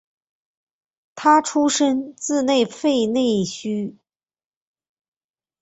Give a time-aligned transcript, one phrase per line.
[1.13, 3.99] 他出身自因弗内斯的青训系统。